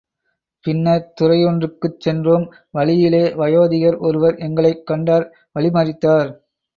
[0.65, 2.45] பின்னர் துறையொன்றிற்குச் சென்றோம்
[2.69, 5.27] வழியிலே வயோதிகர் ஒருவர் எங்களைக் கண்டார்
[5.59, 6.31] வழிமறித்தார்.